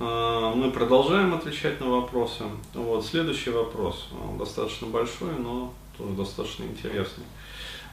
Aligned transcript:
А, 0.00 0.54
мы 0.54 0.70
продолжаем 0.70 1.34
отвечать 1.34 1.80
на 1.80 1.88
вопросы. 1.88 2.44
Вот, 2.74 3.04
следующий 3.04 3.50
вопрос, 3.50 4.08
он 4.28 4.38
достаточно 4.38 4.86
большой, 4.86 5.34
но 5.38 5.74
тоже 5.96 6.12
достаточно 6.12 6.64
интересный. 6.64 7.24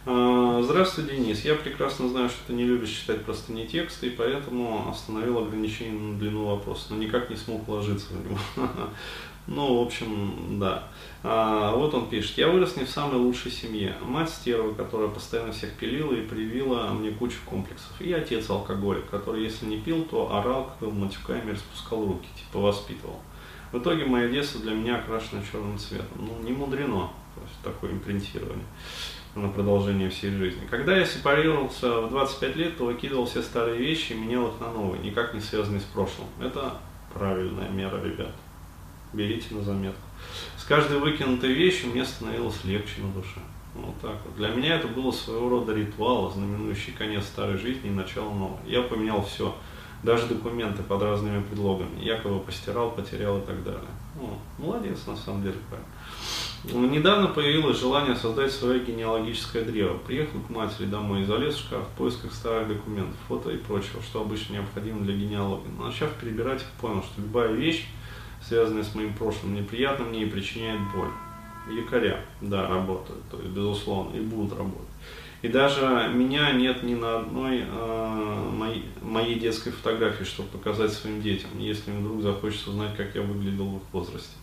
А, 0.06 0.62
здравствуй, 0.64 1.06
Денис. 1.06 1.44
Я 1.44 1.56
прекрасно 1.56 2.08
знаю, 2.08 2.30
что 2.30 2.40
ты 2.48 2.54
не 2.54 2.64
любишь 2.64 2.90
читать 2.90 3.26
просто 3.26 3.54
не 3.54 3.66
тексты, 3.66 4.08
и 4.08 4.12
поэтому 4.12 4.88
остановил 4.88 5.40
ограничение 5.40 6.00
на 6.00 6.20
длину 6.20 6.46
вопроса, 6.46 6.88
но 6.92 6.98
никак 6.98 7.32
не 7.32 7.36
смог 7.36 7.68
вложиться 7.68 8.08
в 8.14 8.26
него. 8.26 8.40
Ну, 9.48 9.78
в 9.78 9.86
общем, 9.86 10.60
да. 10.60 10.88
А, 11.28 11.76
вот 11.76 11.92
он 11.96 12.08
пишет. 12.08 12.38
Я 12.38 12.50
вырос 12.50 12.76
не 12.76 12.84
в 12.84 12.90
самой 12.90 13.18
лучшей 13.18 13.52
семье. 13.52 13.96
Мать 14.02 14.30
стерва, 14.30 14.74
которая 14.74 15.10
постоянно 15.10 15.52
всех 15.52 15.74
пилила 15.74 16.14
и 16.14 16.22
привила 16.22 16.90
мне 16.90 17.10
кучу 17.10 17.38
комплексов. 17.46 18.00
И 18.00 18.14
отец 18.14 18.48
алкоголик, 18.48 19.10
который, 19.10 19.44
если 19.44 19.66
не 19.66 19.80
пил, 19.80 20.04
то 20.04 20.36
орал, 20.36 20.72
как 20.80 20.92
матюками 20.92 21.52
распускал 21.52 22.06
руки, 22.06 22.28
типа 22.36 22.60
воспитывал. 22.60 23.20
В 23.72 23.80
итоге 23.80 24.06
мое 24.06 24.30
детство 24.30 24.62
для 24.62 24.74
меня 24.74 24.98
окрашено 24.98 25.42
черным 25.52 25.80
цветом. 25.80 26.08
Ну, 26.20 26.44
не 26.44 26.52
мудрено, 26.52 27.10
то 27.34 27.42
есть 27.42 27.60
такое 27.64 27.92
импринтирование 27.92 28.66
на 29.34 29.50
продолжение 29.50 30.10
всей 30.10 30.32
жизни. 30.32 30.66
Когда 30.70 30.96
я 30.96 31.06
сепарировался 31.06 32.02
в 32.02 32.10
25 32.10 32.56
лет, 32.56 32.78
то 32.78 32.86
выкидывал 32.86 33.26
все 33.26 33.42
старые 33.42 33.80
вещи 33.80 34.14
и 34.14 34.16
менял 34.16 34.48
их 34.48 34.60
на 34.62 34.72
новые, 34.72 35.02
никак 35.02 35.34
не 35.34 35.42
связанные 35.42 35.82
с 35.82 35.86
прошлым. 35.86 36.28
Это 36.40 36.78
правильная 37.14 37.70
мера, 37.70 38.02
ребят. 38.02 38.32
Берите 39.14 39.54
на 39.56 39.62
заметку. 39.62 40.02
С 40.58 40.64
каждой 40.64 41.00
выкинутой 41.00 41.54
вещью 41.54 41.92
мне 41.92 42.06
становилось 42.06 42.64
легче 42.64 43.02
на 43.02 43.12
душе. 43.14 43.40
Вот 43.76 44.00
так 44.02 44.16
вот. 44.26 44.36
Для 44.38 44.50
меня 44.50 44.76
это 44.76 44.88
было 44.88 45.12
своего 45.12 45.50
рода 45.50 45.74
ритуал, 45.74 46.32
знаменующий 46.32 46.94
конец 46.94 47.26
старой 47.26 47.58
жизни 47.58 47.90
и 47.90 47.94
начало 47.94 48.34
новой. 48.34 48.58
Я 48.66 48.82
поменял 48.82 49.24
все, 49.24 49.54
даже 50.04 50.28
документы 50.28 50.82
под 50.84 51.02
разными 51.02 51.44
предлогами. 51.44 52.02
Якобы 52.02 52.40
постирал, 52.40 52.92
потерял 52.92 53.40
и 53.40 53.46
так 53.46 53.64
далее. 53.64 53.82
Ну, 54.16 54.38
молодец, 54.58 55.06
на 55.08 55.16
самом 55.18 55.44
деле, 55.44 55.58
правильно. 55.70 56.96
Недавно 56.96 57.28
появилось 57.28 57.80
желание 57.80 58.16
создать 58.16 58.52
свое 58.52 58.84
генеалогическое 58.84 59.64
древо. 59.64 59.98
Приехал 59.98 60.40
к 60.40 60.50
матери 60.50 60.86
домой 60.86 61.22
и 61.22 61.26
залез 61.26 61.56
в 61.56 61.60
шкаф 61.60 61.84
в 61.84 61.98
поисках 61.98 62.34
старых 62.34 62.70
документов, 62.70 63.18
фото 63.28 63.52
и 63.52 63.58
прочего, 63.58 64.02
что 64.02 64.22
обычно 64.22 64.54
необходимо 64.54 65.02
для 65.02 65.16
генеалогии. 65.16 65.70
Но 65.78 65.88
начав 65.88 66.14
перебирать 66.14 66.66
понял, 66.82 67.04
что 67.04 67.22
любая 67.22 67.52
вещь, 67.52 67.88
связанная 68.48 68.84
с 68.84 68.94
моим 68.96 69.14
прошлым, 69.14 69.56
неприятно 69.56 70.06
мне 70.06 70.24
и 70.24 70.30
причиняет 70.30 70.80
боль. 70.96 71.10
Якоря, 71.70 72.20
да, 72.42 72.68
работают, 72.68 73.24
то 73.32 73.38
есть, 73.38 73.50
безусловно, 73.50 74.16
и 74.16 74.20
будут 74.22 74.58
работать. 74.58 74.86
И 75.42 75.48
даже 75.48 76.12
меня 76.14 76.52
нет 76.54 76.84
ни 76.84 76.96
на 76.96 77.20
одной 77.20 77.64
э, 77.68 78.50
моей, 78.52 78.86
моей 79.02 79.40
детской 79.40 79.72
фотографии, 79.72 80.24
чтобы 80.24 80.50
показать 80.50 80.92
своим 80.92 81.22
детям, 81.22 81.50
если 81.58 81.92
им 81.92 82.02
вдруг 82.04 82.22
захочется 82.22 82.70
узнать, 82.70 82.96
как 82.96 83.14
я 83.16 83.22
выглядел 83.22 83.66
в 83.68 83.78
их 83.78 83.84
возрасте. 83.92 84.36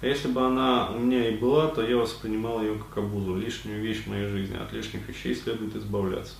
А 0.00 0.06
если 0.06 0.28
бы 0.28 0.44
она 0.44 0.90
у 0.90 0.98
меня 0.98 1.28
и 1.28 1.36
была, 1.36 1.68
то 1.68 1.82
я 1.82 1.96
воспринимал 1.96 2.60
ее 2.60 2.74
как 2.74 2.98
обузу, 2.98 3.36
лишнюю 3.36 3.80
вещь 3.80 4.04
в 4.04 4.06
моей 4.08 4.28
жизни. 4.28 4.56
От 4.56 4.72
лишних 4.72 5.08
вещей 5.08 5.34
следует 5.34 5.74
избавляться. 5.76 6.34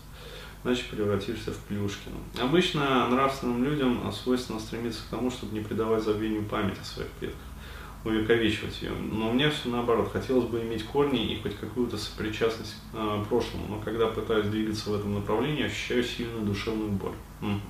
Иначе 0.65 0.85
превратишься 0.91 1.53
в 1.53 1.59
Плюшкина. 1.59 2.17
Обычно 2.41 3.09
нравственным 3.11 3.63
людям 3.63 4.11
свойственно 4.13 4.59
стремиться 4.59 5.03
к 5.03 5.11
тому, 5.11 5.31
чтобы 5.31 5.55
не 5.55 5.63
придавать 5.63 6.03
забвению 6.03 6.43
память 6.45 6.79
о 6.81 6.85
своих 6.85 7.11
предках, 7.11 7.39
увековечивать 8.03 8.81
ее. 8.81 8.93
Но 8.93 9.31
меня 9.31 9.51
все 9.51 9.69
наоборот. 9.69 10.11
Хотелось 10.11 10.47
бы 10.47 10.63
иметь 10.63 10.85
корни 10.85 11.35
и 11.35 11.43
хоть 11.43 11.57
какую-то 11.57 11.99
сопричастность 11.99 12.77
к 12.93 12.97
э, 12.97 13.25
прошлому. 13.29 13.67
Но 13.69 13.81
когда 13.81 14.07
пытаюсь 14.07 14.47
двигаться 14.47 14.89
в 14.89 14.95
этом 14.95 15.15
направлении, 15.15 15.67
ощущаю 15.67 16.03
сильную 16.03 16.47
душевную 16.47 16.91
боль. 16.91 17.13
Угу. 17.43 17.61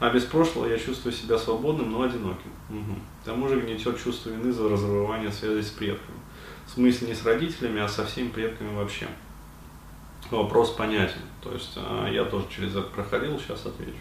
А 0.00 0.10
без 0.10 0.24
прошлого 0.24 0.66
я 0.66 0.78
чувствую 0.78 1.12
себя 1.12 1.38
свободным, 1.38 1.90
но 1.90 2.02
одиноким. 2.02 2.50
Угу. 2.68 2.94
К 3.22 3.24
тому 3.24 3.48
же 3.48 3.60
гнетет 3.60 4.02
чувство 4.02 4.30
вины 4.30 4.52
за 4.52 4.68
разрывание 4.68 5.32
связи 5.32 5.62
с 5.62 5.70
предками. 5.70 6.18
В 6.66 6.70
смысле 6.72 7.08
не 7.08 7.14
с 7.14 7.24
родителями, 7.24 7.80
а 7.80 7.88
со 7.88 8.04
всеми 8.04 8.28
предками 8.28 8.76
вообще. 8.76 9.08
Вопрос 10.30 10.70
понятен. 10.70 11.20
То 11.42 11.52
есть 11.52 11.72
а, 11.76 12.08
я 12.08 12.24
тоже 12.24 12.46
через 12.54 12.72
это 12.72 12.82
проходил, 12.82 13.38
сейчас 13.38 13.64
отвечу. 13.64 13.98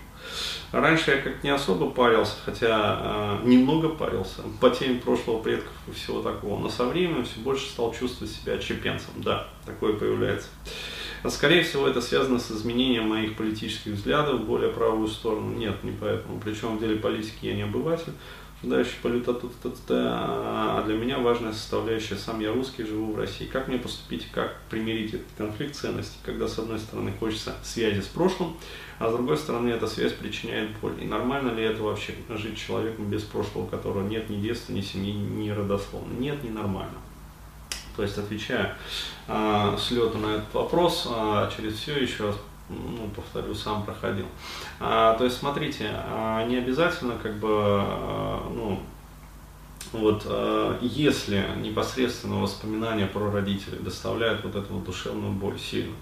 Раньше 0.71 1.11
я 1.11 1.21
как 1.21 1.43
не 1.43 1.49
особо 1.49 1.89
парился, 1.89 2.35
хотя 2.43 2.69
а, 2.69 3.41
немного 3.43 3.89
парился 3.89 4.41
по 4.59 4.69
теме 4.69 4.99
прошлого 4.99 5.41
предков 5.41 5.71
и 5.87 5.91
всего 5.91 6.21
такого. 6.21 6.59
Но 6.59 6.69
со 6.69 6.85
временем 6.85 7.23
все 7.23 7.39
больше 7.39 7.69
стал 7.69 7.93
чувствовать 7.93 8.33
себя 8.33 8.53
отчепенцем. 8.53 9.11
Да, 9.17 9.47
такое 9.65 9.93
появляется. 9.93 10.49
Но, 11.23 11.29
скорее 11.29 11.63
всего, 11.63 11.87
это 11.87 12.01
связано 12.01 12.39
с 12.39 12.51
изменением 12.51 13.09
моих 13.09 13.35
политических 13.35 13.93
взглядов 13.93 14.41
в 14.41 14.45
более 14.45 14.69
правую 14.69 15.07
сторону. 15.07 15.55
Нет, 15.55 15.83
не 15.83 15.91
поэтому. 15.91 16.39
Причем 16.39 16.77
в 16.77 16.79
деле 16.79 16.97
политики 16.97 17.45
я 17.45 17.55
не 17.55 17.63
обыватель, 17.63 18.13
полета 18.61 19.33
тут, 19.33 19.53
тут, 19.61 19.75
а 19.89 20.83
для 20.85 20.95
меня 20.95 21.19
важная 21.19 21.53
составляющая, 21.53 22.15
сам 22.15 22.39
я 22.39 22.51
русский, 22.51 22.83
живу 22.83 23.13
в 23.13 23.17
России. 23.17 23.45
Как 23.45 23.67
мне 23.67 23.77
поступить, 23.77 24.27
как 24.31 24.59
примирить 24.69 25.13
этот 25.13 25.27
конфликт 25.37 25.75
ценностей, 25.75 26.17
когда 26.23 26.47
с 26.47 26.57
одной 26.57 26.79
стороны 26.79 27.13
хочется 27.19 27.55
связи 27.63 28.01
с 28.01 28.07
прошлым, 28.07 28.57
а 28.99 29.09
с 29.09 29.13
другой 29.13 29.37
стороны 29.37 29.69
эта 29.69 29.87
связь 29.87 30.13
причиняет 30.13 30.71
боль. 30.79 30.95
И 31.01 31.05
нормально 31.05 31.51
ли 31.51 31.63
это 31.63 31.83
вообще 31.83 32.13
жить 32.29 32.57
человеком 32.57 33.09
без 33.09 33.23
прошлого, 33.23 33.65
у 33.65 33.67
которого 33.67 34.07
нет 34.07 34.29
ни 34.29 34.37
детства, 34.37 34.73
ни 34.73 34.81
семьи, 34.81 35.13
ни 35.13 35.49
родословно? 35.49 36.13
Нет, 36.13 36.43
не 36.43 36.49
нормально. 36.49 36.97
То 37.95 38.03
есть, 38.03 38.17
отвечая 38.17 38.77
э, 39.27 39.77
с 39.77 39.91
лету 39.91 40.19
на 40.19 40.35
этот 40.35 40.53
вопрос, 40.53 41.07
э, 41.09 41.49
через 41.55 41.73
все 41.75 41.97
еще 41.97 42.27
раз 42.27 42.35
ну, 42.69 43.09
повторю, 43.15 43.53
сам 43.55 43.83
проходил. 43.83 44.25
А, 44.79 45.13
то 45.15 45.23
есть, 45.23 45.37
смотрите, 45.37 45.89
а, 45.93 46.45
не 46.45 46.57
обязательно, 46.57 47.15
как 47.21 47.35
бы, 47.35 47.47
а, 47.49 48.49
ну, 48.53 48.79
вот, 49.93 50.23
а, 50.25 50.77
если 50.81 51.45
непосредственно 51.57 52.41
воспоминания 52.41 53.07
про 53.07 53.31
родителей 53.31 53.79
доставляют 53.79 54.43
вот 54.43 54.55
эту 54.55 54.73
вот 54.73 54.83
душевную 54.83 55.31
боль 55.31 55.59
сильно, 55.59 55.95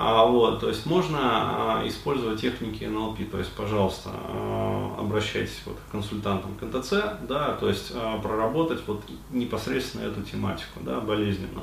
а, 0.00 0.26
вот, 0.26 0.60
то 0.60 0.68
есть 0.68 0.86
можно 0.86 1.18
а, 1.20 1.82
использовать 1.84 2.40
техники 2.40 2.84
НЛП, 2.84 3.18
то 3.32 3.38
есть, 3.38 3.50
пожалуйста, 3.50 4.10
а, 4.12 4.94
обращайтесь 4.96 5.60
вот 5.66 5.76
к 5.76 5.90
консультантам 5.90 6.54
КТЦ, 6.54 6.92
да, 7.28 7.56
то 7.58 7.68
есть 7.68 7.92
проработать 8.22 8.80
вот 8.86 9.02
непосредственно 9.30 10.04
эту 10.04 10.22
тематику, 10.22 10.78
да, 10.82 11.00
болезненно. 11.00 11.62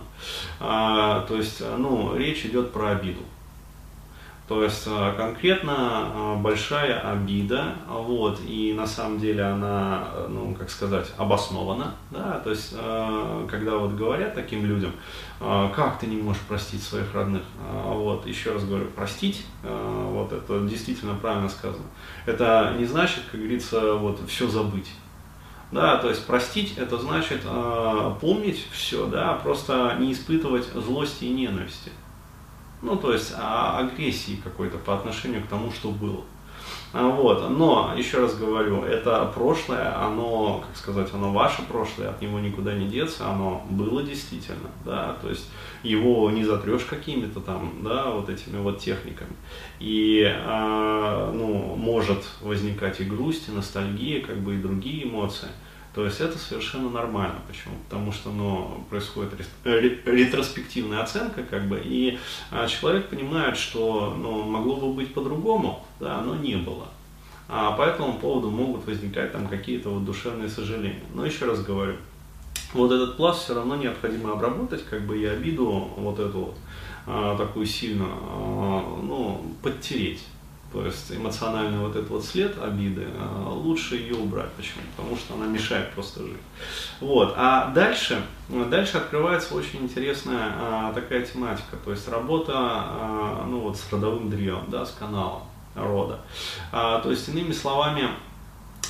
То 0.59 1.25
есть, 1.29 1.62
ну, 1.78 2.16
речь 2.17 2.46
идет 2.46 2.73
про 2.73 2.91
обиду. 2.91 3.22
То 4.47 4.63
есть 4.63 4.83
э, 4.85 5.13
конкретно 5.17 6.11
э, 6.13 6.35
большая 6.35 7.00
обида, 7.00 7.73
вот, 7.88 8.39
и 8.47 8.73
на 8.78 8.85
самом 8.85 9.17
деле 9.17 9.44
она, 9.44 10.07
э, 10.13 10.28
ну, 10.29 10.53
как 10.53 10.69
сказать, 10.69 11.11
обоснована, 11.17 11.95
да, 12.11 12.39
то 12.44 12.51
есть, 12.51 12.75
когда 13.50 13.78
вот 13.78 13.94
говорят 13.94 14.35
таким 14.35 14.66
людям, 14.66 14.91
как 15.39 15.97
ты 16.00 16.05
не 16.05 16.17
можешь 16.17 16.41
простить 16.44 16.84
своих 16.84 17.13
родных, 17.13 17.41
вот, 17.85 18.28
еще 18.28 18.53
раз 18.53 18.63
говорю, 18.63 18.85
простить, 18.88 19.45
вот, 19.63 20.31
это 20.31 20.59
действительно 20.67 21.16
правильно 21.16 21.50
сказано, 21.50 21.85
это 22.25 22.75
не 22.78 22.85
значит, 22.85 23.23
как 23.31 23.39
говорится, 23.39 23.95
вот, 23.95 24.19
все 24.28 24.47
забыть, 24.47 24.91
да, 25.72 25.97
то 25.97 26.09
есть 26.09 26.25
простить 26.25 26.78
это 26.78 26.97
значит 26.97 27.41
помнить 28.22 28.67
все, 28.72 29.07
да, 29.07 29.34
просто 29.34 29.95
не 30.00 30.13
испытывать 30.13 30.66
злости 30.73 31.25
и 31.25 31.29
ненависти. 31.29 31.91
Ну, 32.81 32.95
то 32.95 33.13
есть 33.13 33.33
а, 33.37 33.79
агрессии 33.79 34.39
какой-то 34.43 34.77
по 34.77 34.95
отношению 34.95 35.43
к 35.43 35.47
тому, 35.47 35.71
что 35.71 35.89
было. 35.89 36.23
А, 36.93 37.09
вот. 37.09 37.49
Но, 37.49 37.93
еще 37.97 38.19
раз 38.19 38.35
говорю, 38.35 38.83
это 38.83 39.29
прошлое, 39.35 40.01
оно, 40.01 40.63
как 40.65 40.77
сказать, 40.77 41.09
оно 41.13 41.33
ваше 41.33 41.61
прошлое, 41.63 42.09
от 42.09 42.21
него 42.21 42.39
никуда 42.39 42.73
не 42.73 42.87
деться, 42.87 43.27
оно 43.27 43.65
было 43.69 44.01
действительно, 44.01 44.69
да, 44.85 45.17
то 45.21 45.29
есть 45.29 45.49
его 45.83 46.31
не 46.31 46.45
затрешь 46.45 46.85
какими-то 46.85 47.41
там, 47.41 47.83
да, 47.83 48.11
вот 48.11 48.29
этими 48.29 48.61
вот 48.61 48.79
техниками. 48.79 49.33
И, 49.79 50.21
э, 50.23 51.31
ну, 51.33 51.75
может 51.75 52.23
возникать 52.41 53.01
и 53.01 53.03
грусть, 53.03 53.49
и 53.49 53.51
ностальгия, 53.51 54.21
как 54.25 54.37
бы 54.37 54.55
и 54.55 54.61
другие 54.61 55.03
эмоции. 55.03 55.49
То 55.95 56.03
есть 56.03 56.19
это 56.19 56.37
совершенно 56.37 56.89
нормально. 56.89 57.37
Почему? 57.47 57.73
Потому 57.87 58.11
что 58.11 58.29
ну, 58.29 58.85
происходит 58.89 59.31
ретроспективная 59.63 61.01
оценка, 61.01 61.41
как 61.43 61.69
бы, 61.69 61.81
и 61.81 62.19
а, 62.51 62.67
человек 62.67 63.07
понимает, 63.07 63.55
что 63.57 64.13
ну, 64.21 64.43
могло 64.43 64.75
бы 64.75 64.93
быть 64.93 65.13
по-другому, 65.13 65.85
да, 66.01 66.19
но 66.19 66.35
не 66.35 66.57
было. 66.57 66.87
А 67.47 67.71
по 67.71 67.83
этому 67.83 68.15
поводу 68.15 68.49
могут 68.49 68.85
возникать 68.85 69.31
там 69.31 69.47
какие-то 69.47 69.89
вот 69.89 70.03
душевные 70.03 70.49
сожаления. 70.49 71.03
Но 71.13 71.25
еще 71.25 71.45
раз 71.45 71.63
говорю, 71.63 71.95
вот 72.73 72.91
этот 72.91 73.15
пласт 73.15 73.45
все 73.45 73.53
равно 73.53 73.77
необходимо 73.77 74.33
обработать, 74.33 74.83
как 74.83 75.07
бы 75.07 75.17
и 75.17 75.23
обиду 75.23 75.87
вот 75.95 76.19
эту 76.19 76.39
вот 76.39 76.55
а, 77.07 77.37
такую 77.37 77.65
сильно, 77.65 78.07
а, 78.09 78.99
ну, 79.01 79.45
подтереть. 79.61 80.25
То 80.73 80.85
есть 80.85 81.12
эмоциональный 81.12 81.79
вот 81.79 81.96
этот 81.96 82.09
вот 82.09 82.26
след 82.26 82.62
обиды, 82.62 83.08
а, 83.17 83.50
лучше 83.50 83.96
ее 83.96 84.16
убрать. 84.16 84.52
Почему? 84.58 84.82
Потому 84.97 85.16
что 85.16 85.35
она 85.35 85.46
мешает 85.46 85.91
просто 85.91 86.22
жить. 86.23 86.38
Вот. 87.00 87.34
А 87.38 87.72
дальше, 87.72 88.22
дальше 88.50 88.97
открывается 88.97 89.56
очень 89.56 89.84
интересная 89.84 90.52
а, 90.53 90.94
такая 90.94 91.26
тематика. 91.26 91.78
То 91.84 91.91
есть 91.91 92.08
работа 92.09 92.53
а, 92.56 93.46
ну, 93.47 93.59
вот, 93.59 93.78
с 93.78 93.91
родовым 93.91 94.29
древом, 94.29 94.66
да, 94.70 94.85
с 94.85 94.91
каналом 94.91 95.44
рода. 95.76 96.20
А, 96.72 97.00
то 97.00 97.12
есть, 97.12 97.28
иными 97.29 97.52
словами, 97.52 98.09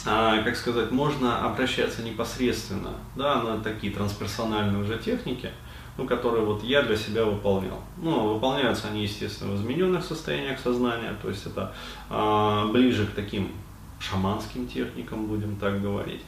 а, 0.05 0.41
как 0.43 0.55
сказать, 0.55 0.91
можно 0.91 1.45
обращаться 1.45 2.03
непосредственно, 2.03 2.91
да, 3.15 3.41
на 3.41 3.59
такие 3.59 3.91
трансперсональные 3.91 4.83
уже 4.83 4.97
техники, 4.97 5.51
ну, 5.97 6.05
которые 6.05 6.43
вот 6.43 6.63
я 6.63 6.81
для 6.81 6.95
себя 6.95 7.25
выполнял. 7.25 7.79
Ну, 7.97 8.33
выполняются 8.33 8.87
они, 8.87 9.03
естественно, 9.03 9.51
в 9.51 9.55
измененных 9.55 10.03
состояниях 10.03 10.59
сознания, 10.59 11.15
то 11.21 11.29
есть 11.29 11.45
это 11.45 11.73
а, 12.09 12.67
ближе 12.67 13.05
к 13.05 13.11
таким 13.11 13.51
шаманским 13.99 14.67
техникам, 14.67 15.27
будем 15.27 15.55
так 15.55 15.81
говорить. 15.81 16.21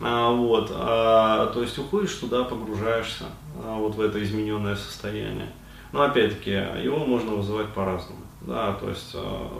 А, 0.00 0.30
вот, 0.30 0.70
а, 0.74 1.46
то 1.48 1.62
есть 1.62 1.78
уходишь 1.78 2.14
туда, 2.14 2.44
погружаешься 2.44 3.24
а, 3.62 3.76
вот 3.76 3.94
в 3.94 4.00
это 4.00 4.22
измененное 4.22 4.76
состояние. 4.76 5.52
Но 5.92 6.02
опять-таки, 6.02 6.50
его 6.82 6.98
можно 6.98 7.32
вызывать 7.32 7.68
по-разному. 7.68 8.20
Да, 8.42 8.72
то 8.74 8.88
есть 8.88 9.12
а, 9.14 9.50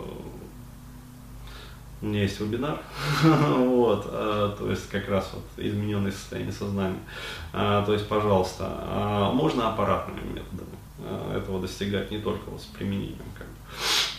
у 2.01 2.07
меня 2.07 2.23
есть 2.23 2.39
вебинар, 2.39 2.79
вот, 3.23 4.05
а, 4.07 4.55
то 4.57 4.69
есть 4.69 4.89
как 4.89 5.07
раз 5.07 5.29
вот 5.33 5.43
измененное 5.63 6.11
состояние 6.11 6.53
сознания. 6.53 6.99
А, 7.53 7.85
то 7.85 7.93
есть, 7.93 8.07
пожалуйста, 8.07 8.65
а, 8.67 9.31
можно 9.31 9.69
аппаратными 9.69 10.33
методами 10.33 11.35
этого 11.35 11.59
достигать, 11.59 12.11
не 12.11 12.19
только 12.19 12.57
с 12.57 12.65
применением 12.65 13.17
как 13.37 13.47
бы. 13.47 13.53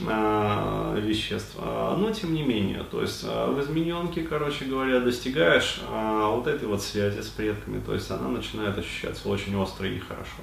А, 0.07 0.95
веществ. 0.99 1.57
А, 1.59 1.97
но 1.97 2.11
тем 2.11 2.35
не 2.35 2.43
менее, 2.43 2.85
то 2.91 3.03
есть 3.03 3.25
а, 3.27 3.51
в 3.51 3.61
измененке, 3.61 4.23
короче 4.23 4.65
говоря, 4.65 5.01
достигаешь 5.01 5.81
вот 5.89 6.47
этой 6.47 6.67
вот 6.67 6.83
связи 6.83 7.21
с 7.21 7.29
предками, 7.29 7.81
то 7.81 7.95
есть 7.95 8.11
она 8.11 8.29
начинает 8.29 8.77
ощущаться 8.79 9.29
очень 9.29 9.55
остро 9.57 9.87
и 9.89 9.99
хорошо. 9.99 10.43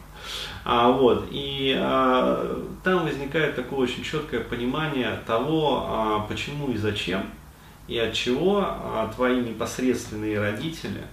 А, 0.64 0.90
вот, 0.92 1.28
и 1.32 1.76
а, 1.78 2.64
там 2.84 3.06
возникает 3.06 3.56
такое 3.56 3.80
очень 3.80 4.04
четкое 4.04 4.42
понимание 4.42 5.20
того, 5.26 5.86
а, 5.88 6.20
почему 6.28 6.72
и 6.72 6.78
зачем, 6.78 7.26
и 7.88 7.98
от 7.98 8.14
чего 8.14 8.64
а, 8.64 9.12
твои 9.16 9.42
непосредственные 9.42 10.40
родители, 10.40 11.04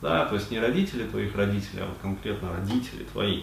да, 0.00 0.24
то 0.26 0.36
есть 0.36 0.50
не 0.50 0.60
родители 0.60 1.04
твоих 1.04 1.34
родителей, 1.34 1.82
а 1.82 1.86
вот 1.86 1.98
конкретно 2.00 2.50
родители 2.52 3.04
твои, 3.12 3.42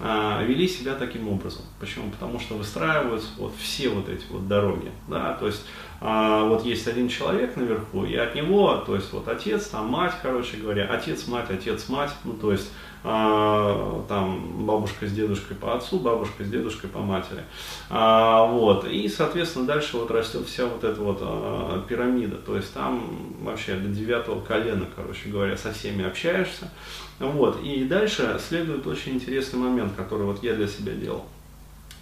вели 0.00 0.66
себя 0.66 0.94
таким 0.94 1.28
образом. 1.28 1.62
Почему? 1.78 2.10
Потому 2.10 2.40
что 2.40 2.54
выстраиваются 2.54 3.28
вот 3.38 3.52
все 3.58 3.88
вот 3.88 4.08
эти 4.08 4.24
вот 4.28 4.48
дороги. 4.48 4.90
Да? 5.08 5.34
То 5.34 5.46
есть 5.46 5.64
а, 6.06 6.44
вот 6.44 6.66
есть 6.66 6.86
один 6.86 7.08
человек 7.08 7.56
наверху, 7.56 8.04
и 8.04 8.14
от 8.14 8.34
него, 8.34 8.76
то 8.76 8.94
есть 8.94 9.10
вот 9.14 9.26
отец, 9.26 9.68
там 9.68 9.88
мать, 9.88 10.12
короче 10.20 10.58
говоря, 10.58 10.86
отец, 10.86 11.26
мать, 11.28 11.46
отец, 11.48 11.88
мать, 11.88 12.10
ну 12.24 12.34
то 12.34 12.52
есть 12.52 12.70
а, 13.06 14.02
там 14.08 14.64
бабушка 14.64 15.06
с 15.06 15.12
дедушкой 15.12 15.56
по 15.56 15.74
отцу, 15.74 15.98
бабушка 15.98 16.42
с 16.42 16.48
дедушкой 16.48 16.88
по 16.88 17.00
матери. 17.00 17.44
А, 17.90 18.46
вот. 18.46 18.86
И, 18.86 19.08
соответственно, 19.08 19.66
дальше 19.66 19.98
вот 19.98 20.10
растет 20.10 20.46
вся 20.46 20.64
вот 20.64 20.82
эта 20.84 20.98
вот 21.02 21.18
а, 21.20 21.84
пирамида. 21.86 22.36
То 22.36 22.56
есть 22.56 22.72
там 22.72 23.34
вообще 23.42 23.74
до 23.74 23.88
девятого 23.88 24.40
колена, 24.40 24.86
короче 24.96 25.28
говоря, 25.28 25.54
со 25.58 25.74
всеми 25.74 26.02
общаешься. 26.02 26.70
Вот. 27.18 27.62
И 27.62 27.84
дальше 27.84 28.40
следует 28.46 28.86
очень 28.86 29.20
интересный 29.44 29.58
момент, 29.58 29.94
который 29.96 30.24
вот 30.24 30.42
я 30.42 30.54
для 30.54 30.66
себя 30.66 30.92
делал. 30.92 31.24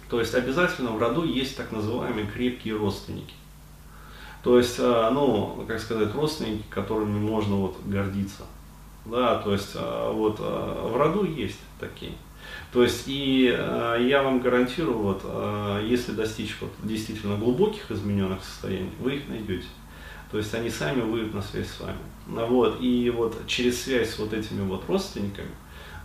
То 0.09 0.19
есть 0.19 0.33
обязательно 0.35 0.91
в 0.91 0.99
роду 0.99 1.23
есть 1.23 1.57
так 1.57 1.71
называемые 1.71 2.27
крепкие 2.27 2.75
родственники. 2.75 3.33
То 4.43 4.57
есть, 4.57 4.75
а, 4.79 5.09
ну, 5.11 5.65
как 5.67 5.79
сказать, 5.79 6.13
родственники, 6.13 6.63
которыми 6.69 7.17
можно 7.17 7.55
вот 7.55 7.77
гордиться. 7.85 8.43
Да, 9.05 9.37
то 9.39 9.53
есть 9.53 9.71
а, 9.75 10.11
вот 10.11 10.37
а, 10.39 10.87
в 10.87 10.97
роду 10.97 11.25
есть 11.25 11.59
такие. 11.79 12.13
То 12.71 12.83
есть 12.83 13.03
и 13.07 13.45
я 13.45 14.21
вам 14.21 14.41
гарантирую, 14.41 14.97
вот, 14.97 15.23
если 15.83 16.11
достичь 16.11 16.57
вот 16.59 16.71
действительно 16.83 17.37
глубоких 17.37 17.89
измененных 17.89 18.43
состояний, 18.43 18.91
вы 18.99 19.15
их 19.15 19.29
найдете. 19.29 19.67
То 20.29 20.39
есть 20.39 20.53
они 20.53 20.69
сами 20.69 21.01
выйдут 21.01 21.35
на 21.35 21.41
связь 21.41 21.69
с 21.69 21.79
вами. 21.79 21.97
Вот, 22.27 22.81
и 22.81 23.09
вот 23.11 23.47
через 23.47 23.81
связь 23.81 24.09
с 24.09 24.19
вот 24.19 24.33
этими 24.33 24.61
вот 24.67 24.83
родственниками, 24.89 25.51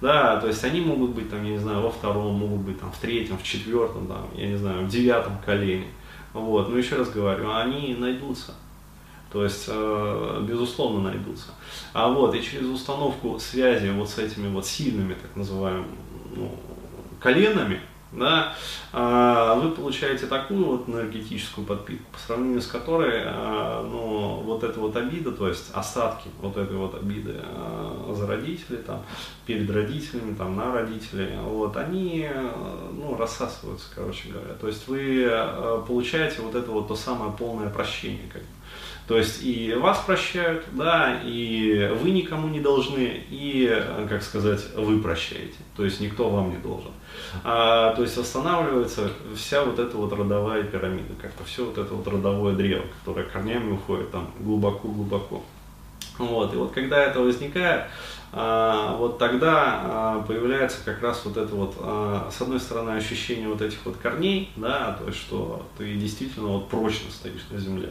да, 0.00 0.40
то 0.40 0.46
есть 0.46 0.62
они 0.64 0.80
могут 0.80 1.10
быть 1.10 1.28
там, 1.28 1.44
я 1.44 1.52
не 1.52 1.58
знаю, 1.58 1.80
во 1.80 1.90
втором, 1.90 2.34
могут 2.34 2.60
быть 2.60 2.78
там 2.78 2.92
в 2.92 2.98
третьем, 2.98 3.36
в 3.36 3.42
четвертом, 3.42 4.06
там, 4.06 4.28
я 4.34 4.48
не 4.48 4.56
знаю, 4.56 4.84
в 4.84 4.88
девятом 4.88 5.38
колене. 5.44 5.88
Вот, 6.32 6.68
но 6.68 6.78
еще 6.78 6.96
раз 6.96 7.10
говорю, 7.10 7.52
они 7.52 7.96
найдутся. 7.98 8.54
То 9.32 9.44
есть, 9.44 9.64
э, 9.68 10.44
безусловно, 10.48 11.10
найдутся. 11.10 11.48
А 11.92 12.08
вот, 12.08 12.34
и 12.34 12.42
через 12.42 12.66
установку 12.66 13.38
связи 13.38 13.88
вот 13.90 14.08
с 14.08 14.18
этими 14.18 14.48
вот 14.48 14.66
сильными, 14.66 15.14
так 15.14 15.34
называемыми, 15.36 15.86
ну, 16.34 16.54
коленами, 17.20 17.80
да, 18.12 18.54
а, 18.92 19.54
вы 19.56 19.70
получаете 19.70 20.26
такую 20.26 20.64
вот 20.64 20.88
энергетическую 20.88 21.66
подпитку, 21.66 22.10
по 22.12 22.18
сравнению 22.18 22.62
с 22.62 22.66
которой 22.66 23.22
а, 23.24 23.82
ну, 23.82 24.42
вот 24.44 24.64
эта 24.64 24.80
вот 24.80 24.96
обида, 24.96 25.32
то 25.32 25.48
есть 25.48 25.70
остатки 25.74 26.28
вот 26.40 26.56
этой 26.56 26.76
вот 26.76 26.94
обиды 26.94 27.36
а, 27.42 28.14
за 28.16 28.26
родителей, 28.26 28.78
там, 28.78 29.02
перед 29.46 29.70
родителями, 29.70 30.34
там, 30.34 30.56
на 30.56 30.72
родителей, 30.72 31.36
вот, 31.42 31.76
они 31.76 32.28
ну, 32.92 33.16
рассасываются, 33.16 33.88
короче 33.94 34.30
говоря. 34.30 34.54
То 34.54 34.66
есть 34.66 34.88
вы 34.88 35.30
получаете 35.86 36.42
вот 36.42 36.54
это 36.54 36.70
вот 36.70 36.88
то 36.88 36.96
самое 36.96 37.32
полное 37.32 37.70
прощение, 37.70 38.28
как 38.32 38.42
бы. 38.42 38.48
То 39.06 39.16
есть 39.16 39.42
и 39.42 39.72
вас 39.72 39.98
прощают, 40.06 40.66
да, 40.72 41.18
и 41.24 41.90
вы 42.02 42.10
никому 42.10 42.48
не 42.48 42.60
должны, 42.60 43.24
и, 43.30 43.82
как 44.06 44.22
сказать, 44.22 44.60
вы 44.76 45.00
прощаете. 45.00 45.56
То 45.74 45.84
есть 45.84 46.00
никто 46.00 46.28
вам 46.28 46.50
не 46.50 46.58
должен. 46.58 46.90
А, 47.42 47.94
то 47.98 48.04
есть 48.04 48.16
восстанавливается 48.16 49.10
вся 49.34 49.64
вот 49.64 49.80
эта 49.80 49.96
вот 49.96 50.12
родовая 50.12 50.62
пирамида, 50.62 51.14
как-то 51.20 51.42
все 51.42 51.64
вот 51.64 51.78
это 51.78 51.92
вот 51.92 52.06
родовое 52.06 52.54
древо, 52.54 52.84
которое 53.00 53.26
корнями 53.26 53.72
уходит 53.72 54.12
там 54.12 54.30
глубоко-глубоко. 54.38 55.42
Вот, 56.16 56.54
и 56.54 56.56
вот 56.56 56.70
когда 56.70 57.02
это 57.02 57.18
возникает, 57.18 57.86
вот 58.32 59.18
тогда 59.18 59.80
а, 59.84 60.24
появляется 60.26 60.78
как 60.84 61.02
раз 61.02 61.22
вот 61.24 61.38
это 61.38 61.54
вот, 61.54 61.76
а, 61.78 62.28
с 62.30 62.40
одной 62.42 62.60
стороны, 62.60 62.90
ощущение 62.90 63.48
вот 63.48 63.62
этих 63.62 63.78
вот 63.86 63.96
корней, 63.96 64.50
да, 64.56 64.96
то 65.00 65.06
есть, 65.06 65.18
что 65.18 65.66
ты 65.78 65.94
действительно 65.94 66.48
вот 66.48 66.68
прочно 66.68 67.10
стоишь 67.10 67.46
на 67.50 67.58
земле. 67.58 67.90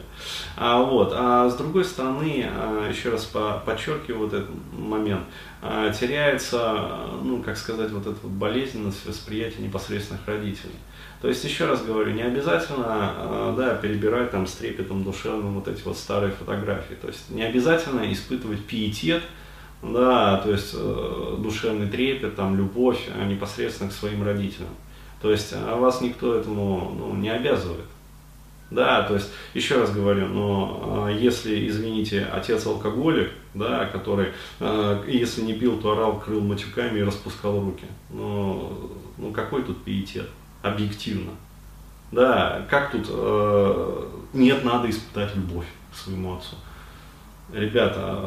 А, 0.56 0.80
вот, 0.80 1.12
а 1.14 1.50
с 1.50 1.56
другой 1.56 1.84
стороны, 1.84 2.48
еще 2.88 3.10
раз 3.10 3.24
подчеркиваю 3.64 4.20
вот 4.20 4.32
этот 4.32 4.50
момент, 4.72 5.24
теряется, 5.98 6.88
ну, 7.22 7.42
как 7.42 7.56
сказать, 7.56 7.90
вот 7.90 8.06
эта 8.06 8.16
вот 8.22 8.30
болезненность 8.30 9.04
восприятия 9.06 9.60
непосредственных 9.60 10.22
родителей. 10.26 10.76
То 11.20 11.26
есть, 11.26 11.42
еще 11.42 11.66
раз 11.66 11.82
говорю, 11.82 12.12
не 12.12 12.22
обязательно 12.22 13.54
да, 13.56 13.74
перебирать 13.74 14.30
там 14.30 14.46
с 14.46 14.52
трепетом 14.52 15.02
душевным 15.02 15.54
вот 15.54 15.66
эти 15.66 15.82
вот 15.82 15.98
старые 15.98 16.30
фотографии. 16.30 16.94
То 16.94 17.08
есть, 17.08 17.28
не 17.30 17.42
обязательно 17.42 18.12
испытывать 18.12 18.64
пиетет, 18.64 19.24
да, 19.82 20.38
то 20.38 20.50
есть 20.50 20.74
э, 20.74 21.36
душевный 21.38 21.88
трепет, 21.88 22.34
там, 22.34 22.56
любовь 22.56 23.08
а 23.14 23.24
непосредственно 23.24 23.90
к 23.90 23.92
своим 23.92 24.24
родителям. 24.24 24.70
То 25.22 25.30
есть 25.30 25.52
а 25.54 25.76
вас 25.76 26.00
никто 26.00 26.34
этому 26.34 26.94
ну, 26.98 27.14
не 27.14 27.30
обязывает. 27.30 27.84
Да, 28.70 29.02
то 29.02 29.14
есть, 29.14 29.30
еще 29.54 29.80
раз 29.80 29.90
говорю, 29.92 30.26
но 30.26 31.08
э, 31.08 31.16
если, 31.18 31.66
извините, 31.68 32.26
отец 32.30 32.66
алкоголик, 32.66 33.30
да, 33.54 33.86
который, 33.86 34.32
э, 34.60 35.04
если 35.06 35.40
не 35.40 35.54
пил, 35.54 35.78
то 35.80 35.92
орал, 35.92 36.20
крыл 36.20 36.42
матюками 36.42 36.98
и 36.98 37.02
распускал 37.02 37.60
руки. 37.60 37.86
Ну, 38.10 38.90
ну 39.16 39.32
какой 39.32 39.62
тут 39.62 39.84
пиетет, 39.84 40.28
объективно? 40.60 41.30
Да, 42.12 42.66
как 42.68 42.90
тут, 42.90 43.06
э, 43.08 44.06
нет, 44.34 44.62
надо 44.64 44.90
испытать 44.90 45.34
любовь 45.34 45.66
к 45.90 45.96
своему 45.96 46.36
отцу 46.36 46.56
ребята, 47.52 48.22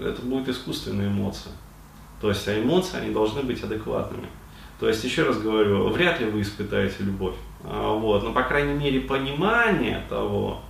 это 0.00 0.22
будет 0.22 0.48
искусственная 0.48 1.08
эмоция. 1.08 1.52
То 2.20 2.28
есть, 2.28 2.46
а 2.48 2.60
эмоции, 2.60 2.98
они 2.98 3.10
должны 3.10 3.42
быть 3.42 3.62
адекватными. 3.62 4.26
То 4.80 4.88
есть, 4.88 5.02
еще 5.04 5.24
раз 5.24 5.38
говорю, 5.38 5.88
вряд 5.88 6.20
ли 6.20 6.26
вы 6.26 6.42
испытаете 6.42 6.96
любовь. 7.00 7.34
А, 7.64 7.92
вот, 7.92 8.22
но, 8.22 8.32
по 8.32 8.42
крайней 8.42 8.74
мере, 8.74 9.00
понимание 9.00 10.04
того, 10.08 10.60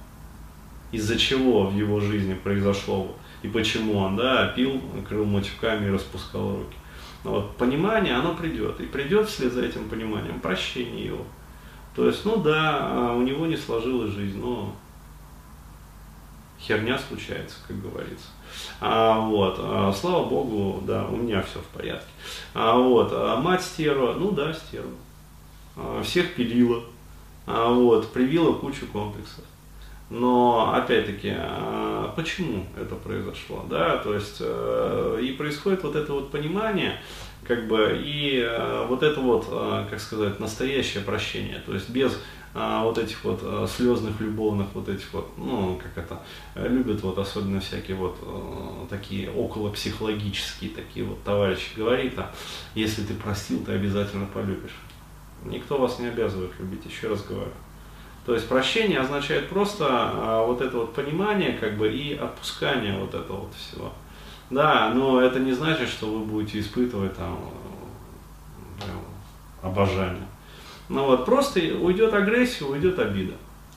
из-за 0.92 1.18
чего 1.18 1.66
в 1.66 1.76
его 1.76 2.00
жизни 2.00 2.34
произошло 2.34 3.14
и 3.42 3.48
почему 3.48 3.98
он 3.98 4.16
да, 4.16 4.48
пил, 4.48 4.80
крыл 5.08 5.24
матюками 5.24 5.86
и 5.86 5.90
распускал 5.90 6.56
руки. 6.56 6.76
Вот, 7.24 7.56
понимание, 7.56 8.14
оно 8.14 8.34
придет. 8.34 8.80
И 8.80 8.86
придет 8.86 9.28
вслед 9.28 9.52
за 9.52 9.64
этим 9.64 9.88
пониманием 9.88 10.40
прощение 10.40 11.06
его. 11.06 11.24
То 11.94 12.06
есть, 12.06 12.24
ну 12.24 12.36
да, 12.36 12.78
а 12.80 13.14
у 13.14 13.22
него 13.22 13.46
не 13.46 13.56
сложилась 13.56 14.12
жизнь, 14.12 14.40
но 14.40 14.74
херня 16.60 16.98
случается, 16.98 17.56
как 17.66 17.80
говорится. 17.80 18.26
А, 18.80 19.20
вот, 19.20 19.56
а, 19.58 19.92
слава 19.92 20.28
богу, 20.28 20.82
да, 20.86 21.06
у 21.06 21.16
меня 21.16 21.42
все 21.42 21.60
в 21.60 21.66
порядке. 21.66 22.08
А, 22.54 22.76
вот, 22.76 23.10
а 23.12 23.40
мать 23.40 23.62
стерва, 23.62 24.14
ну 24.14 24.30
да, 24.32 24.52
стерва. 24.52 24.90
А, 25.76 26.02
всех 26.02 26.34
пилила, 26.34 26.82
а, 27.46 27.72
вот, 27.72 28.12
привила 28.12 28.52
кучу 28.54 28.86
комплексов. 28.86 29.44
Но 30.10 30.72
опять-таки, 30.74 31.34
а, 31.36 32.12
почему 32.16 32.64
это 32.80 32.94
произошло, 32.94 33.66
да, 33.68 33.98
то 33.98 34.14
есть 34.14 34.38
э, 34.40 35.20
и 35.22 35.32
происходит 35.32 35.82
вот 35.82 35.96
это 35.96 36.14
вот 36.14 36.30
понимание, 36.30 36.98
как 37.44 37.68
бы, 37.68 38.00
и 38.02 38.38
э, 38.38 38.86
вот 38.88 39.02
это 39.02 39.20
вот, 39.20 39.46
э, 39.50 39.86
как 39.90 40.00
сказать, 40.00 40.40
настоящее 40.40 41.04
прощение, 41.04 41.62
то 41.66 41.74
есть 41.74 41.90
без 41.90 42.18
а, 42.54 42.84
вот 42.84 42.98
этих 42.98 43.24
вот 43.24 43.40
а, 43.42 43.66
слезных, 43.66 44.20
любовных, 44.20 44.66
вот 44.74 44.88
этих 44.88 45.12
вот, 45.12 45.30
ну, 45.36 45.80
как 45.82 46.04
это, 46.04 46.22
любят 46.54 47.02
вот 47.02 47.18
особенно 47.18 47.60
всякие 47.60 47.96
вот 47.96 48.16
а, 48.22 48.86
такие 48.88 49.30
около 49.30 49.70
психологические 49.70 50.70
такие 50.70 51.04
вот 51.04 51.22
товарищи 51.22 51.76
говорит, 51.76 52.18
а 52.18 52.32
если 52.74 53.02
ты 53.02 53.14
простил, 53.14 53.62
ты 53.64 53.72
обязательно 53.72 54.26
полюбишь. 54.26 54.76
Никто 55.44 55.78
вас 55.78 55.98
не 55.98 56.06
обязывает 56.06 56.50
любить, 56.58 56.84
еще 56.86 57.08
раз 57.08 57.22
говорю. 57.22 57.52
То 58.26 58.34
есть 58.34 58.48
прощение 58.48 59.00
означает 59.00 59.48
просто 59.48 59.86
а, 59.88 60.44
вот 60.44 60.60
это 60.60 60.78
вот 60.78 60.94
понимание, 60.94 61.52
как 61.52 61.76
бы, 61.76 61.88
и 61.88 62.14
отпускание 62.14 62.98
вот 62.98 63.14
этого 63.14 63.40
вот 63.42 63.54
всего. 63.54 63.92
Да, 64.50 64.90
но 64.94 65.20
это 65.20 65.38
не 65.38 65.52
значит, 65.52 65.88
что 65.88 66.06
вы 66.06 66.24
будете 66.24 66.60
испытывать 66.60 67.14
там 67.16 67.38
обожание. 69.62 70.26
Ну 70.88 71.04
вот, 71.04 71.24
просто 71.24 71.60
уйдет 71.60 72.14
агрессия, 72.14 72.64
уйдет 72.64 72.98
обида. 72.98 73.34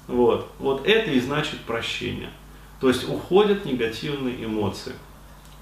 Вот, 0.07 0.51
вот 0.59 0.87
это 0.87 1.11
и 1.11 1.19
значит 1.19 1.59
прощение. 1.61 2.29
То 2.79 2.87
есть 2.87 3.07
уходят 3.07 3.65
негативные 3.65 4.43
эмоции. 4.43 4.93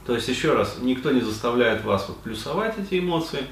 То 0.06 0.16
есть 0.16 0.28
еще 0.28 0.54
раз, 0.54 0.78
никто 0.82 1.12
не 1.12 1.22
заставляет 1.22 1.84
вас 1.84 2.08
вот 2.08 2.18
плюсовать 2.20 2.78
эти 2.78 3.00
эмоции. 3.00 3.44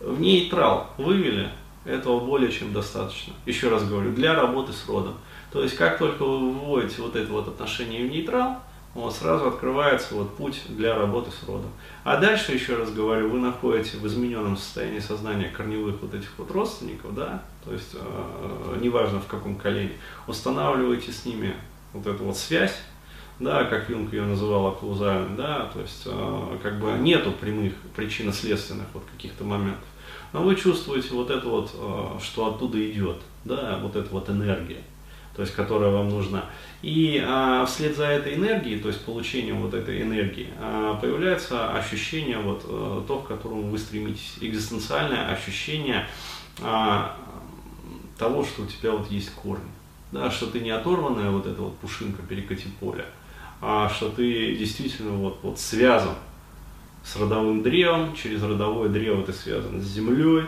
В 0.00 0.20
нейтрал 0.20 0.90
вывели, 0.96 1.50
этого 1.84 2.20
более 2.20 2.52
чем 2.52 2.72
достаточно. 2.72 3.32
Еще 3.46 3.68
раз 3.68 3.84
говорю, 3.84 4.12
для 4.12 4.34
работы 4.34 4.72
с 4.72 4.86
родом. 4.86 5.14
То 5.50 5.62
есть 5.62 5.76
как 5.76 5.98
только 5.98 6.22
вы 6.22 6.50
выводите 6.50 7.00
вот 7.02 7.16
это 7.16 7.32
вот 7.32 7.48
отношение 7.48 8.06
в 8.06 8.10
нейтрал, 8.10 8.60
вот, 8.94 9.14
сразу 9.14 9.48
открывается 9.48 10.14
вот 10.14 10.36
путь 10.36 10.62
для 10.68 10.94
работы 10.94 11.30
с 11.30 11.46
родом. 11.46 11.70
А 12.04 12.16
дальше, 12.16 12.52
еще 12.52 12.76
раз 12.76 12.90
говорю, 12.90 13.30
вы 13.30 13.38
находите 13.38 13.96
в 13.98 14.06
измененном 14.06 14.56
состоянии 14.56 14.98
сознания 14.98 15.48
корневых 15.48 16.00
вот 16.00 16.14
этих 16.14 16.30
вот 16.38 16.50
родственников, 16.50 17.14
да, 17.14 17.42
то 17.64 17.72
есть 17.72 17.94
э, 17.94 18.78
неважно 18.80 19.20
в 19.20 19.26
каком 19.26 19.56
колене, 19.56 19.92
устанавливаете 20.26 21.12
с 21.12 21.24
ними 21.26 21.54
вот 21.92 22.06
эту 22.06 22.24
вот 22.24 22.36
связь, 22.36 22.76
да, 23.38 23.64
как 23.64 23.88
Юнг 23.88 24.12
ее 24.12 24.22
называл 24.22 24.72
каузальной, 24.72 25.36
да, 25.36 25.70
то 25.72 25.80
есть 25.80 26.02
э, 26.06 26.58
как 26.62 26.80
бы 26.80 26.92
нету 26.92 27.32
прямых 27.32 27.74
причинно-следственных 27.94 28.86
вот 28.94 29.04
каких-то 29.12 29.44
моментов, 29.44 29.84
но 30.32 30.42
вы 30.42 30.56
чувствуете 30.56 31.10
вот 31.12 31.30
это 31.30 31.46
вот, 31.46 31.70
э, 31.74 32.18
что 32.22 32.46
оттуда 32.46 32.84
идет, 32.90 33.18
да, 33.44 33.78
вот 33.82 33.96
эта 33.96 34.08
вот 34.10 34.28
энергия 34.30 34.82
то 35.34 35.42
есть 35.42 35.54
которая 35.54 35.90
вам 35.90 36.08
нужна. 36.08 36.44
И 36.82 37.22
а, 37.26 37.64
вслед 37.66 37.96
за 37.96 38.06
этой 38.06 38.34
энергией, 38.34 38.78
то 38.78 38.88
есть 38.88 39.04
получением 39.04 39.62
вот 39.62 39.74
этой 39.74 40.02
энергии, 40.02 40.48
а, 40.58 40.94
появляется 40.94 41.72
ощущение, 41.72 42.38
вот, 42.38 42.62
а, 42.64 43.04
то, 43.06 43.18
к 43.20 43.28
которому 43.28 43.62
вы 43.62 43.78
стремитесь, 43.78 44.36
экзистенциальное 44.40 45.28
ощущение 45.30 46.06
а, 46.60 47.16
того, 48.18 48.44
что 48.44 48.62
у 48.62 48.66
тебя 48.66 48.92
вот 48.92 49.10
есть 49.10 49.30
корни. 49.30 49.70
Да, 50.10 50.30
что 50.30 50.46
ты 50.46 50.60
не 50.60 50.70
оторванная 50.70 51.30
вот 51.30 51.46
эта 51.46 51.60
вот 51.60 51.76
пушинка 51.78 52.22
перекати 52.22 52.68
поля, 52.80 53.04
а 53.60 53.90
что 53.90 54.08
ты 54.08 54.56
действительно 54.56 55.12
вот, 55.12 55.38
вот 55.42 55.58
связан 55.58 56.14
с 57.04 57.16
родовым 57.16 57.62
древом, 57.62 58.14
через 58.14 58.42
родовое 58.42 58.88
древо 58.88 59.22
ты 59.22 59.32
связан 59.32 59.80
с 59.80 59.84
землей, 59.84 60.44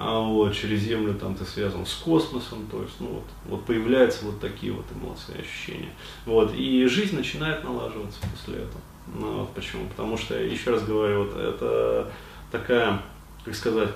а 0.00 0.20
вот, 0.20 0.54
через 0.54 0.82
Землю 0.82 1.12
там 1.14 1.34
ты 1.34 1.44
связан 1.44 1.84
с 1.84 1.94
космосом, 1.94 2.64
то 2.70 2.80
есть, 2.82 2.94
ну 3.00 3.08
вот, 3.08 3.24
вот 3.46 3.64
появляются 3.64 4.26
вот 4.26 4.38
такие 4.38 4.72
вот 4.72 4.84
эмоции, 4.94 5.40
ощущения. 5.40 5.90
Вот, 6.24 6.54
и 6.54 6.86
жизнь 6.86 7.16
начинает 7.16 7.64
налаживаться 7.64 8.20
после 8.30 8.62
этого. 8.62 8.80
Ну, 9.12 9.40
вот 9.40 9.52
почему? 9.54 9.88
Потому 9.88 10.16
что, 10.16 10.40
еще 10.40 10.70
раз 10.70 10.84
говорю, 10.84 11.24
вот 11.24 11.36
это 11.36 12.12
такая, 12.52 13.02
как 13.44 13.56
сказать, 13.56 13.90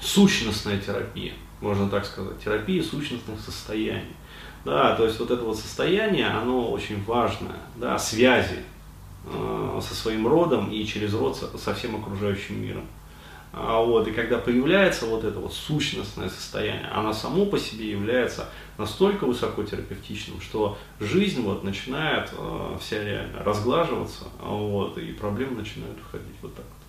сущностная 0.00 0.78
терапия, 0.78 1.32
можно 1.60 1.88
так 1.88 2.04
сказать, 2.04 2.38
терапия 2.38 2.80
сущностных 2.80 3.40
состояний. 3.40 4.14
Да, 4.64 4.94
то 4.94 5.04
есть 5.04 5.18
вот 5.18 5.32
это 5.32 5.42
вот 5.42 5.58
состояние, 5.58 6.28
оно 6.28 6.70
очень 6.70 7.02
важное, 7.04 7.58
да, 7.74 7.98
связи 7.98 8.60
э, 9.26 9.80
со 9.82 9.94
своим 9.94 10.28
родом 10.28 10.70
и 10.70 10.86
через 10.86 11.12
род 11.12 11.36
со, 11.36 11.58
со 11.58 11.74
всем 11.74 11.96
окружающим 11.96 12.62
миром. 12.62 12.86
А 13.56 13.80
вот, 13.80 14.08
и 14.08 14.12
когда 14.12 14.38
появляется 14.38 15.06
вот 15.06 15.22
это 15.22 15.38
вот 15.38 15.52
сущностное 15.52 16.28
состояние, 16.28 16.88
оно 16.92 17.12
само 17.12 17.46
по 17.46 17.58
себе 17.58 17.90
является 17.90 18.48
настолько 18.78 19.26
высокотерапевтичным, 19.26 20.40
что 20.40 20.76
жизнь 20.98 21.40
вот 21.42 21.62
начинает 21.62 22.32
э, 22.36 22.78
вся 22.80 23.04
реально 23.04 23.44
разглаживаться, 23.44 24.24
вот, 24.40 24.98
и 24.98 25.12
проблемы 25.12 25.58
начинают 25.58 25.98
уходить 26.00 26.36
вот 26.42 26.54
так 26.54 26.64
вот. 26.64 26.83